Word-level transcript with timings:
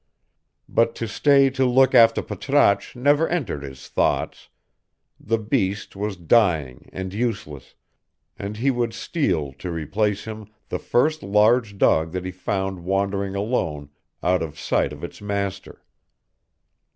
But 0.67 0.95
to 0.95 1.07
stay 1.07 1.51
to 1.51 1.63
look 1.63 1.93
after 1.93 2.23
Patrasche 2.23 2.95
never 2.97 3.29
entered 3.29 3.61
his 3.61 3.87
thoughts: 3.87 4.49
the 5.19 5.37
beast 5.37 5.95
was 5.95 6.17
dying 6.17 6.89
and 6.91 7.13
useless, 7.13 7.75
and 8.35 8.57
he 8.57 8.71
would 8.71 8.95
steal, 8.95 9.53
to 9.59 9.69
replace 9.69 10.23
him, 10.23 10.47
the 10.69 10.79
first 10.79 11.21
large 11.21 11.77
dog 11.77 12.13
that 12.13 12.25
he 12.25 12.31
found 12.31 12.83
wandering 12.83 13.35
alone 13.35 13.91
out 14.23 14.41
of 14.41 14.57
sight 14.59 14.91
of 14.91 15.03
its 15.03 15.21
master. 15.21 15.83